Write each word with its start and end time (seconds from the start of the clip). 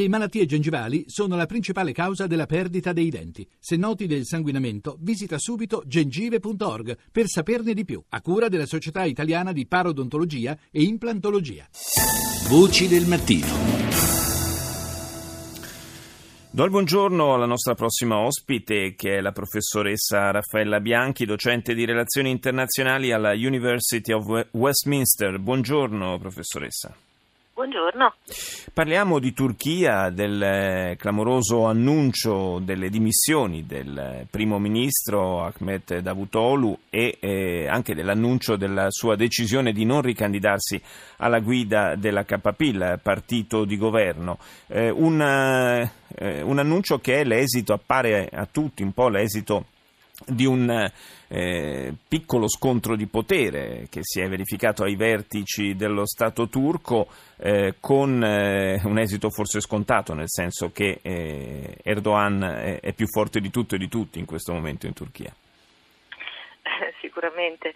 Le 0.00 0.08
malattie 0.08 0.46
gengivali 0.46 1.04
sono 1.08 1.36
la 1.36 1.44
principale 1.44 1.92
causa 1.92 2.26
della 2.26 2.46
perdita 2.46 2.94
dei 2.94 3.10
denti. 3.10 3.46
Se 3.58 3.76
noti 3.76 4.06
del 4.06 4.24
sanguinamento, 4.24 4.96
visita 4.98 5.36
subito 5.38 5.82
gengive.org 5.84 6.96
per 7.12 7.26
saperne 7.26 7.74
di 7.74 7.84
più, 7.84 8.02
a 8.08 8.22
cura 8.22 8.48
della 8.48 8.64
Società 8.64 9.04
Italiana 9.04 9.52
di 9.52 9.66
Parodontologia 9.66 10.56
e 10.70 10.84
Implantologia. 10.84 11.68
Voci 12.48 12.88
del 12.88 13.04
mattino. 13.04 13.46
Do 16.50 16.64
il 16.64 16.70
buongiorno 16.70 17.34
alla 17.34 17.44
nostra 17.44 17.74
prossima 17.74 18.20
ospite, 18.20 18.94
che 18.94 19.18
è 19.18 19.20
la 19.20 19.32
professoressa 19.32 20.30
Raffaella 20.30 20.80
Bianchi, 20.80 21.26
docente 21.26 21.74
di 21.74 21.84
relazioni 21.84 22.30
internazionali 22.30 23.12
alla 23.12 23.32
University 23.32 24.12
of 24.12 24.46
Westminster. 24.52 25.38
Buongiorno, 25.38 26.18
professoressa. 26.18 26.96
Buongiorno. 27.60 28.14
Parliamo 28.72 29.18
di 29.18 29.34
Turchia, 29.34 30.08
del 30.08 30.42
eh, 30.42 30.96
clamoroso 30.98 31.66
annuncio 31.66 32.58
delle 32.58 32.88
dimissioni 32.88 33.66
del 33.66 34.26
primo 34.30 34.58
ministro 34.58 35.42
Ahmet 35.44 35.98
Davutoglu 35.98 36.78
e 36.88 37.18
eh, 37.20 37.68
anche 37.68 37.94
dell'annuncio 37.94 38.56
della 38.56 38.86
sua 38.88 39.14
decisione 39.14 39.72
di 39.72 39.84
non 39.84 40.00
ricandidarsi 40.00 40.80
alla 41.18 41.40
guida 41.40 41.96
della 41.96 42.24
KP, 42.24 42.60
il 42.60 42.98
partito 43.02 43.66
di 43.66 43.76
governo. 43.76 44.38
Eh, 44.66 44.88
un, 44.88 45.20
eh, 45.20 46.40
un 46.40 46.58
annuncio 46.58 46.98
che 46.98 47.20
è 47.20 47.24
l'esito, 47.24 47.74
appare 47.74 48.30
a 48.32 48.48
tutti 48.50 48.82
un 48.82 48.92
po' 48.92 49.10
l'esito 49.10 49.66
di 50.26 50.46
un 50.46 50.90
eh, 51.28 51.92
piccolo 52.08 52.48
scontro 52.48 52.96
di 52.96 53.06
potere 53.06 53.86
che 53.88 54.00
si 54.02 54.20
è 54.20 54.28
verificato 54.28 54.82
ai 54.82 54.96
vertici 54.96 55.76
dello 55.76 56.06
Stato 56.06 56.48
turco 56.48 57.06
eh, 57.38 57.76
con 57.80 58.22
eh, 58.22 58.80
un 58.84 58.98
esito 58.98 59.30
forse 59.30 59.60
scontato, 59.60 60.12
nel 60.12 60.28
senso 60.28 60.72
che 60.72 60.98
eh, 61.02 61.76
Erdogan 61.82 62.42
è, 62.42 62.80
è, 62.80 62.92
più 62.92 63.06
forte 63.06 63.40
di 63.40 63.50
tutto 63.50 63.76
e 63.76 63.78
di 63.78 63.88
tutti 63.88 64.18
in 64.18 64.26
questo 64.26 64.52
momento 64.52 64.86
in 64.86 64.92
Turchia. 64.92 65.32
Sicuramente. 67.00 67.72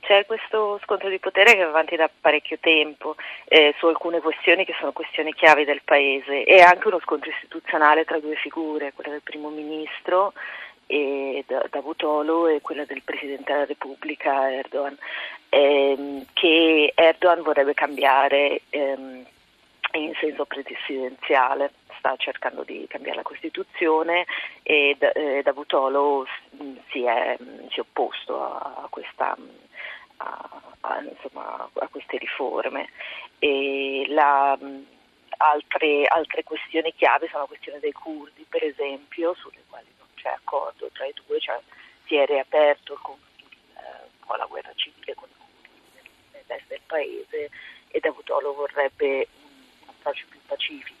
C'è 0.00 0.24
questo 0.26 0.80
scontro 0.82 1.08
di 1.08 1.18
potere 1.18 1.52
che 1.52 1.62
va 1.62 1.68
avanti 1.68 1.94
da 1.94 2.10
parecchio 2.20 2.58
tempo 2.58 3.16
eh, 3.44 3.74
su 3.78 3.86
alcune 3.86 4.20
questioni 4.20 4.64
che 4.64 4.74
sono 4.78 4.92
questioni 4.92 5.32
chiave 5.34 5.64
del 5.64 5.82
Paese 5.84 6.42
e 6.44 6.60
anche 6.60 6.88
uno 6.88 6.98
scontro 7.00 7.30
istituzionale 7.30 8.04
tra 8.04 8.18
due 8.18 8.34
figure, 8.36 8.92
quella 8.94 9.10
del 9.10 9.22
primo 9.22 9.50
ministro 9.50 10.32
e 10.90 11.44
Davutoglu 11.70 12.48
e 12.48 12.60
quella 12.60 12.84
del 12.84 13.02
Presidente 13.02 13.52
della 13.52 13.64
Repubblica 13.64 14.52
Erdogan, 14.52 14.98
ehm, 15.48 16.26
che 16.32 16.92
Erdogan 16.96 17.42
vorrebbe 17.42 17.74
cambiare 17.74 18.62
ehm, 18.70 19.24
in 19.92 20.14
senso 20.18 20.46
presidenziale, 20.46 21.72
sta 21.98 22.16
cercando 22.16 22.64
di 22.64 22.86
cambiare 22.88 23.18
la 23.18 23.22
Costituzione 23.22 24.26
e 24.64 24.96
eh, 24.98 25.42
Davutoglu 25.44 26.24
si 26.90 27.04
è, 27.04 27.36
si 27.70 27.76
è 27.76 27.80
opposto 27.80 28.42
a, 28.42 28.88
questa, 28.90 29.36
a, 30.16 30.60
a, 30.80 31.02
insomma, 31.02 31.70
a 31.72 31.88
queste 31.88 32.18
riforme. 32.18 32.88
La, 34.08 34.58
altre, 35.36 36.06
altre 36.06 36.42
questioni 36.42 36.92
chiave 36.96 37.28
sono 37.28 37.42
la 37.42 37.48
questione 37.48 37.78
dei 37.78 37.92
curdi, 37.92 38.44
per 38.48 38.64
esempio, 38.64 39.34
sulle 39.34 39.62
quali 39.68 39.86
c'è 40.20 40.28
accordo 40.28 40.88
tra 40.92 41.06
i 41.06 41.14
due, 41.26 41.38
cioè 41.40 41.60
si 42.06 42.16
è 42.16 42.26
riaperto 42.26 42.98
con 43.00 43.16
po' 44.30 44.36
la 44.36 44.46
guerra 44.46 44.70
civile 44.76 45.14
con 45.14 45.28
nell'est 46.32 46.68
del 46.68 46.80
paese 46.86 47.50
e 47.88 47.98
Davutoglu 47.98 48.54
vorrebbe 48.54 49.26
un 49.82 49.88
approccio 49.88 50.24
più 50.28 50.38
pacifico. 50.46 50.98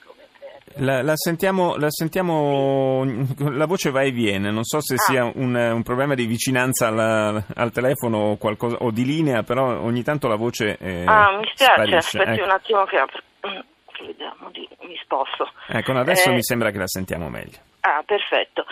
La, 0.76 1.02
la, 1.02 1.14
sentiamo, 1.16 1.76
la, 1.76 1.90
sentiamo, 1.90 3.04
la 3.38 3.66
voce 3.66 3.90
va 3.90 4.02
e 4.02 4.10
viene, 4.12 4.50
non 4.50 4.64
so 4.64 4.80
se 4.80 4.94
ah. 4.94 4.98
sia 4.98 5.24
un, 5.24 5.54
un, 5.54 5.82
problema 5.82 6.14
di 6.14 6.26
vicinanza 6.26 6.86
alla, 6.86 7.44
al 7.54 7.72
telefono 7.72 8.18
o, 8.18 8.36
qualcosa, 8.36 8.76
o, 8.76 8.90
di 8.90 9.04
linea, 9.04 9.42
però 9.42 9.80
ogni 9.80 10.02
tanto 10.02 10.28
la 10.28 10.36
voce 10.36 10.78
eh, 10.78 11.04
Ah, 11.06 11.36
mi 11.36 11.50
spiace, 11.52 11.96
aspetti 11.96 12.30
ecco. 12.30 12.44
un 12.44 12.50
attimo 12.50 12.84
che 12.84 12.96
apro. 12.96 13.20
Vediamo 14.00 14.48
di, 14.50 14.66
mi 14.82 14.96
sposto. 15.02 15.50
Ecco, 15.68 15.92
adesso 15.92 16.30
eh, 16.30 16.34
mi 16.34 16.42
sembra 16.42 16.70
che 16.70 16.78
la 16.78 16.86
sentiamo 16.86 17.28
meglio. 17.28 17.58
Ah, 17.80 18.02
perfetto. 18.04 18.64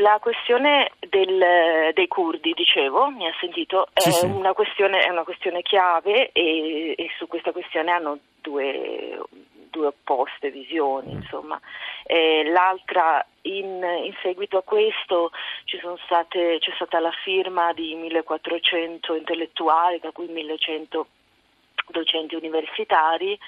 La 0.00 0.18
questione 0.20 0.92
del, 1.08 1.92
dei 1.94 2.08
curdi, 2.08 2.52
dicevo, 2.52 3.08
mi 3.08 3.26
ha 3.26 3.34
sentito, 3.40 3.88
è, 3.94 4.00
sì, 4.00 4.26
Una, 4.26 4.52
questione, 4.52 5.00
è 5.00 5.08
una 5.08 5.24
questione 5.24 5.62
chiave 5.62 6.30
e, 6.32 6.94
e, 6.96 7.08
su 7.16 7.26
questa 7.26 7.52
questione 7.52 7.90
hanno 7.90 8.18
due, 8.42 9.18
due 9.70 9.86
opposte 9.86 10.50
visioni. 10.50 11.14
Mm. 11.14 11.16
Insomma. 11.16 11.58
Eh, 12.04 12.44
l'altra, 12.50 13.24
in, 13.42 13.82
in, 14.04 14.14
seguito 14.20 14.58
a 14.58 14.62
questo 14.62 15.30
state, 16.04 16.58
c'è 16.58 16.72
stata 16.74 17.00
la 17.00 17.12
firma 17.22 17.72
di 17.72 17.94
1400 17.94 19.14
intellettuali, 19.14 20.00
da 20.00 20.10
cui 20.10 20.26
1100 20.26 21.06
docenti 21.90 22.34
universitari 22.34 23.38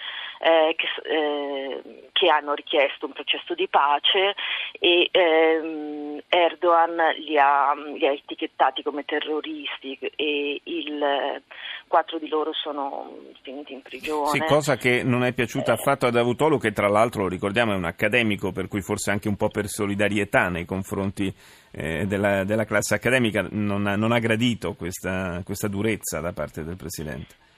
eh, 0.43 0.75
che, 0.77 0.87
eh, 1.09 2.09
che, 2.13 2.29
hanno 2.29 2.55
richiesto 2.55 3.07
un 3.07 3.13
processo 3.13 3.55
di 3.55 3.69
pace 3.69 4.35
e 4.79 5.09
ehm, 5.11 6.23
Erdogan 6.29 6.97
li 7.19 7.39
ha, 7.39 7.75
li 7.75 8.07
ha, 8.07 8.13
etichettati 8.13 8.83
come 8.83 9.05
terroristi 9.05 9.99
e 10.17 10.61
il, 10.65 11.43
quattro 11.91 12.19
di 12.19 12.29
loro 12.29 12.53
sono 12.53 13.19
finiti 13.43 13.73
in 13.73 13.83
prigione. 13.83 14.31
Sì, 14.31 14.39
cosa 14.47 14.77
che 14.77 15.03
non 15.03 15.25
è 15.25 15.33
piaciuta 15.33 15.73
affatto 15.73 16.07
a 16.07 16.11
Davutoglu 16.11 16.57
che 16.57 16.71
tra 16.71 16.89
l'altro, 16.89 17.23
lo 17.23 17.29
ricordiamo, 17.29 17.73
è 17.73 17.77
un 17.77 17.85
accademico 17.85 18.53
per 18.53 18.69
cui 18.69 18.81
forse 18.81 19.11
anche 19.11 19.27
un 19.27 19.37
po' 19.37 19.49
per 19.49 19.67
solidarietà 19.67 20.49
nei 20.49 20.65
confronti 20.65 21.35
eh, 21.73 22.07
della, 22.07 22.45
della, 22.45 22.65
classe 22.65 22.95
accademica 22.95 23.45
non 23.51 23.87
ha, 23.89 23.97
non 23.97 24.13
ha 24.13 24.21
gradito 24.21 24.75
questa, 24.75 25.43
questa 25.45 25.67
durezza 25.67 26.21
da 26.21 26.33
parte 26.33 26.63
del 26.63 26.77
Presidente. 26.77 27.49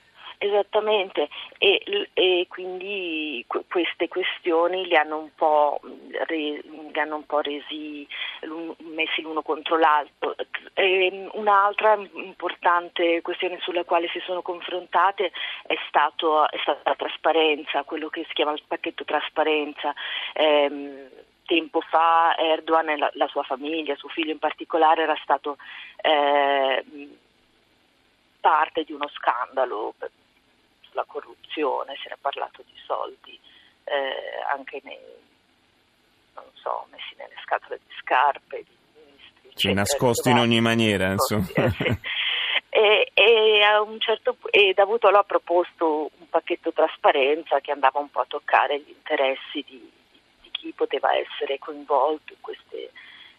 Esattamente, 0.43 1.29
e, 1.57 2.09
e 2.11 2.47
quindi 2.49 3.45
queste 3.47 4.09
questioni 4.09 4.85
li 4.85 4.97
hanno 4.97 5.19
un 5.19 5.29
po', 5.33 5.79
re, 6.25 6.61
hanno 6.95 7.15
un 7.15 7.25
po 7.25 7.39
resi, 7.39 8.05
messi 8.79 9.21
l'uno 9.21 9.41
contro 9.41 9.77
l'altro. 9.77 10.35
E 10.73 11.29
un'altra 11.31 11.93
importante 12.15 13.21
questione 13.21 13.57
sulla 13.61 13.85
quale 13.85 14.09
si 14.09 14.19
sono 14.25 14.41
confrontate 14.41 15.31
è, 15.65 15.75
stato, 15.87 16.49
è 16.49 16.57
stata 16.57 16.89
la 16.89 16.95
trasparenza, 16.95 17.83
quello 17.83 18.09
che 18.09 18.25
si 18.27 18.33
chiama 18.33 18.51
il 18.51 18.63
pacchetto 18.67 19.05
trasparenza. 19.05 19.93
Eh, 20.33 21.09
tempo 21.45 21.79
fa 21.79 22.35
Erdogan 22.37 22.89
e 22.89 22.97
la, 22.97 23.09
la, 23.13 23.27
sua 23.27 23.43
famiglia, 23.43 23.95
suo 23.95 24.09
figlio 24.09 24.31
in 24.31 24.39
particolare, 24.39 25.03
era 25.03 25.17
stato 25.23 25.55
eh, 26.01 26.83
parte 28.41 28.83
di 28.83 28.91
uno 28.91 29.07
scandalo 29.07 29.93
sulla 30.93 31.05
corruzione, 31.07 31.95
si 31.99 32.05
era 32.05 32.17
parlato 32.21 32.61
di 32.63 32.77
soldi 32.85 33.37
eh, 33.85 34.43
anche 34.49 34.79
nei, 34.83 34.99
non 36.35 36.45
so, 36.53 36.85
messi 36.91 37.15
nelle 37.17 37.35
scatole 37.43 37.79
di 37.85 37.93
scarpe 37.99 38.63
di 38.63 38.77
ministri. 38.93 39.51
Sì, 39.55 39.73
nascosti 39.73 40.29
in 40.29 40.37
ogni 40.37 40.61
maniera, 40.61 41.11
insomma. 41.11 41.47
Eh, 41.53 41.69
sì. 41.71 41.99
E, 42.75 43.11
e, 43.13 43.61
a 43.61 43.81
un 43.83 43.99
certo 43.99 44.35
e 44.49 44.73
Davutolo 44.73 45.19
ha 45.19 45.23
proposto 45.23 46.09
un 46.17 46.27
pacchetto 46.27 46.73
trasparenza 46.73 47.59
che 47.59 47.71
andava 47.71 47.99
un 47.99 48.09
po' 48.09 48.21
a 48.21 48.25
toccare 48.27 48.79
gli 48.79 48.89
interessi 48.89 49.63
di, 49.63 49.91
di 50.41 50.49
chi 50.49 50.73
poteva 50.75 51.15
essere 51.15 51.59
coinvolto 51.59 52.33
in 52.33 52.41
queste, 52.41 52.89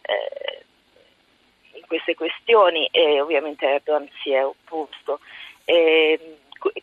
eh, 0.03 0.63
in 1.73 1.85
queste 1.85 2.15
questioni 2.15 2.87
e 2.91 3.19
ovviamente 3.19 3.65
Erdogan 3.65 4.09
si 4.21 4.31
è 4.31 4.45
opposto. 4.45 5.19
E, 5.65 6.34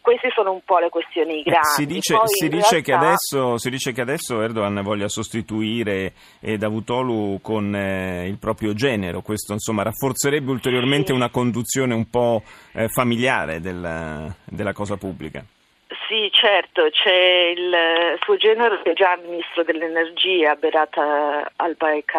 queste 0.02 0.30
sono 0.34 0.52
un 0.52 0.60
po' 0.64 0.78
le 0.78 0.90
questioni 0.90 1.40
eh, 1.40 1.42
grandi. 1.42 1.68
Si 1.68 1.86
dice, 1.86 2.20
si 2.24 2.48
dice, 2.48 2.70
realtà... 2.70 2.80
che, 2.82 2.92
adesso, 2.92 3.56
si 3.56 3.70
dice 3.70 3.92
che 3.92 4.00
adesso, 4.02 4.42
Erdogan 4.42 4.82
voglia 4.82 5.08
sostituire 5.08 6.12
eh, 6.40 6.58
Davutoglu 6.58 7.40
con 7.40 7.74
eh, 7.74 8.26
il 8.26 8.36
proprio 8.38 8.74
genero, 8.74 9.22
questo 9.22 9.54
insomma 9.54 9.84
rafforzerebbe 9.84 10.50
ulteriormente 10.50 11.06
sì. 11.06 11.12
una 11.12 11.30
conduzione 11.30 11.94
un 11.94 12.10
po' 12.10 12.42
eh, 12.72 12.88
familiare 12.88 13.60
della, 13.60 14.34
della 14.44 14.72
cosa 14.74 14.96
pubblica. 14.96 15.42
Sì, 16.08 16.30
certo, 16.30 16.88
c'è 16.90 17.52
il 17.56 18.18
suo 18.20 18.36
genero 18.36 18.80
che 18.82 18.90
è 18.90 18.94
già 18.94 19.18
ministro 19.22 19.62
dell'energia, 19.62 20.54
Berat 20.56 20.96
al-Bayrak, 21.56 22.14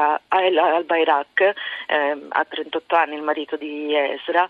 eh, 1.87 2.17
ha 2.29 2.45
38 2.45 2.95
anni, 2.95 3.15
il 3.15 3.21
marito 3.21 3.55
di 3.55 3.95
Esra, 3.95 4.47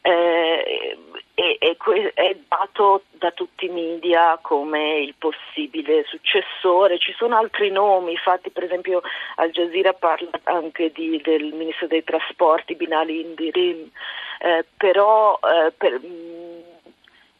eh, 0.00 0.96
e, 1.38 1.58
e 1.60 1.76
que- 1.76 2.12
è 2.14 2.34
dato 2.48 3.02
da 3.10 3.30
tutti 3.30 3.66
i 3.66 3.68
media 3.68 4.38
come 4.40 5.00
il 5.00 5.14
possibile 5.18 6.02
successore. 6.08 6.98
Ci 6.98 7.12
sono 7.12 7.36
altri 7.36 7.70
nomi, 7.70 8.12
infatti 8.12 8.48
per 8.48 8.64
esempio 8.64 9.02
Al 9.34 9.50
Jazeera 9.50 9.92
parla 9.92 10.30
anche 10.44 10.90
di, 10.92 11.20
del 11.22 11.52
ministro 11.52 11.88
dei 11.88 12.02
trasporti 12.02 12.74
Binali 12.74 13.20
Indirim, 13.20 13.90
eh, 14.38 14.64
però 14.78 15.38
eh, 15.42 15.72
per, 15.72 16.00
mh, 16.00 16.62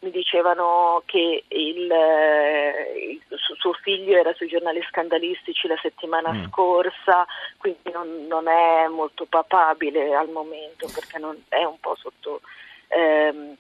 mi 0.01 0.11
dicevano 0.11 1.03
che 1.07 1.45
il, 1.49 1.91
il, 1.91 3.23
suo 3.59 3.73
figlio 3.73 4.19
era 4.19 4.35
sui 4.35 4.49
giornali 4.49 4.83
scandalistici 4.91 5.67
la 5.69 5.79
settimana 5.81 6.35
mm. 6.35 6.45
scorsa, 6.49 7.27
quindi 7.57 7.91
non, 7.95 8.27
non, 8.29 8.47
è 8.47 8.89
molto 8.89 9.25
papabile 9.25 10.15
al 10.15 10.29
momento 10.29 10.87
perché 10.93 11.17
non, 11.19 11.43
è 11.49 11.65
un 11.65 11.81
po' 11.81 11.97
sotto... 11.97 12.43
Ehm, 12.89 13.57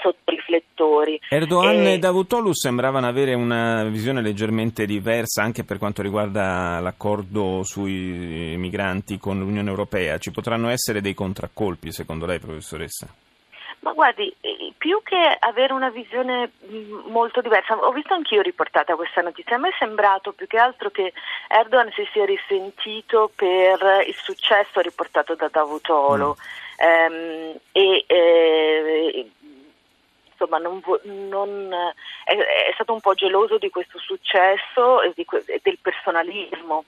sotto 0.00 0.30
riflettori. 0.30 1.20
Erdogan 1.28 1.86
e, 1.86 1.94
e 1.94 1.98
Davutoglu 1.98 2.52
sembravano 2.52 3.06
avere 3.06 3.34
una 3.34 3.84
visione 3.84 4.22
leggermente 4.22 4.86
diversa 4.86 5.42
anche 5.42 5.64
per 5.64 5.78
quanto 5.78 6.02
riguarda 6.02 6.80
l'accordo 6.80 7.62
sui 7.62 8.54
migranti 8.56 9.18
con 9.18 9.38
l'Unione 9.38 9.68
Europea. 9.68 10.18
Ci 10.18 10.30
potranno 10.30 10.68
essere 10.68 11.00
dei 11.00 11.14
contraccolpi 11.14 11.92
secondo 11.92 12.26
lei, 12.26 12.38
professoressa? 12.38 13.08
Ma 13.80 13.92
guardi, 13.92 14.34
eh, 14.40 14.72
più 14.76 15.00
che 15.04 15.36
avere 15.38 15.72
una 15.72 15.90
visione 15.90 16.50
mm, 16.66 17.10
molto 17.10 17.40
diversa, 17.40 17.76
ho 17.76 17.92
visto 17.92 18.14
anch'io 18.14 18.40
riportata 18.40 18.96
questa 18.96 19.20
notizia, 19.20 19.56
a 19.56 19.58
me 19.58 19.68
è 19.68 19.76
sembrato 19.78 20.32
più 20.32 20.46
che 20.46 20.58
altro 20.58 20.90
che 20.90 21.12
Erdogan 21.48 21.92
si 21.92 22.04
sia 22.12 22.24
risentito 22.24 23.30
per 23.34 24.04
il 24.06 24.14
successo 24.14 24.80
riportato 24.80 25.34
da 25.34 25.48
Davutoglu 25.48 26.30
mm. 26.30 26.84
ehm, 26.84 27.54
e 27.70 28.04
eh, 28.06 29.25
insomma 30.46 30.58
non, 30.58 30.80
non, 31.28 31.72
è, 32.24 32.32
è, 32.32 32.72
stato 32.74 32.92
un 32.92 33.00
po' 33.00 33.14
geloso 33.14 33.58
di 33.58 33.70
questo 33.70 33.98
successo 33.98 35.02
e, 35.02 35.12
di, 35.14 35.26
e 35.46 35.60
del 35.62 35.78
personalismo 35.80 36.84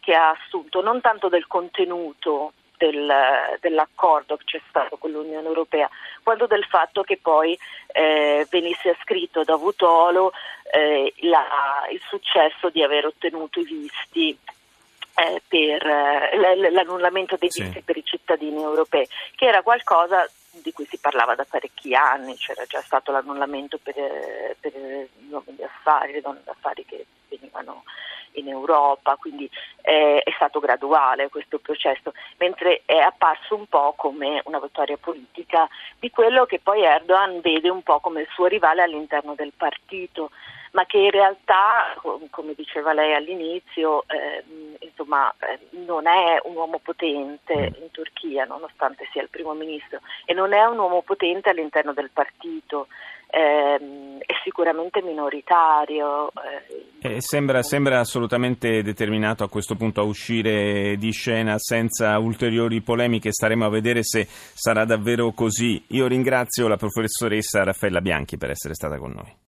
che 0.00 0.14
ha 0.14 0.30
assunto, 0.30 0.80
non 0.80 1.00
tanto 1.00 1.28
del 1.28 1.46
contenuto 1.46 2.52
del, 2.78 3.12
dell'accordo 3.60 4.36
che 4.36 4.44
c'è 4.44 4.60
stato 4.68 4.96
con 4.96 5.10
l'Unione 5.10 5.46
Europea, 5.46 5.88
quanto 6.22 6.46
del 6.46 6.64
fatto 6.64 7.02
che 7.02 7.18
poi 7.20 7.58
eh, 7.88 8.46
venisse 8.50 8.90
ascritto 8.90 9.44
da 9.44 9.56
Vutolo 9.56 10.32
eh, 10.72 11.12
la, 11.20 11.86
il 11.90 12.00
successo 12.08 12.70
di 12.70 12.82
aver 12.82 13.06
ottenuto 13.06 13.60
i 13.60 13.64
visti 13.64 14.38
eh, 15.14 15.42
per 15.46 15.86
eh, 15.86 16.70
l'annullamento 16.70 17.36
dei 17.38 17.48
visti 17.48 17.78
sì. 17.78 17.82
per 17.82 17.96
i 17.96 18.04
cittadini 18.04 18.62
europei, 18.62 19.08
che 19.34 19.46
era 19.46 19.62
qualcosa 19.62 20.28
di 20.66 20.72
cui 20.72 20.86
si 20.86 20.98
parlava 20.98 21.36
da 21.36 21.46
parecchi 21.48 21.94
anni, 21.94 22.34
c'era 22.34 22.64
già 22.64 22.80
stato 22.80 23.12
l'annullamento 23.12 23.78
per, 23.80 23.94
per 24.58 24.72
gli 24.72 25.30
uomini 25.30 25.58
d'affari, 25.58 26.14
le 26.14 26.20
donne 26.20 26.40
d'affari 26.42 26.84
che 26.84 27.06
venivano 27.28 27.84
in 28.32 28.48
Europa, 28.48 29.14
quindi 29.14 29.48
eh, 29.82 30.20
è 30.24 30.30
stato 30.32 30.58
graduale 30.58 31.28
questo 31.28 31.60
processo, 31.60 32.12
mentre 32.38 32.82
è 32.84 32.96
apparso 32.96 33.54
un 33.54 33.66
po' 33.66 33.94
come 33.96 34.42
una 34.46 34.58
vittoria 34.58 34.96
politica 34.96 35.68
di 36.00 36.10
quello 36.10 36.46
che 36.46 36.58
poi 36.58 36.82
Erdogan 36.82 37.40
vede 37.40 37.68
un 37.68 37.84
po' 37.84 38.00
come 38.00 38.22
il 38.22 38.28
suo 38.32 38.46
rivale 38.46 38.82
all'interno 38.82 39.36
del 39.36 39.52
partito, 39.56 40.30
ma 40.72 40.84
che 40.84 40.98
in 40.98 41.12
realtà, 41.12 41.94
come 42.30 42.54
diceva 42.54 42.92
lei 42.92 43.14
all'inizio, 43.14 44.02
eh, 44.08 44.42
insomma, 44.96 45.32
eh, 45.38 45.58
non 45.84 46.06
è 46.06 46.40
un 46.44 46.56
uomo 46.56 46.78
potente 46.78 47.52
in 47.52 47.90
Turchia, 47.90 48.44
nonostante 48.44 49.06
sia 49.12 49.22
il 49.22 49.28
primo 49.28 49.52
ministro, 49.52 50.00
e 50.24 50.32
non 50.32 50.52
è 50.52 50.64
un 50.64 50.78
uomo 50.78 51.02
potente 51.02 51.50
all'interno 51.50 51.92
del 51.92 52.10
partito 52.10 52.86
ehm, 53.28 54.18
è 54.20 54.32
sicuramente 54.42 55.02
minoritario. 55.02 56.30
Eh, 57.00 57.20
sembra, 57.20 57.62
sembra, 57.62 58.00
assolutamente 58.00 58.82
determinato 58.82 59.44
a 59.44 59.48
questo 59.48 59.74
punto 59.74 60.00
a 60.00 60.04
uscire 60.04 60.96
di 60.96 61.10
scena 61.12 61.58
senza 61.58 62.18
ulteriori 62.18 62.80
polemiche, 62.80 63.32
staremo 63.32 63.66
a 63.66 63.70
vedere 63.70 64.02
se 64.02 64.26
sarà 64.26 64.84
davvero 64.84 65.32
così. 65.32 65.84
Io 65.88 66.06
ringrazio 66.06 66.68
la 66.68 66.76
professoressa 66.76 67.64
Raffaella 67.64 68.00
Bianchi 68.00 68.36
per 68.36 68.50
essere 68.50 68.74
stata 68.74 68.98
con 68.98 69.12
noi. 69.12 69.44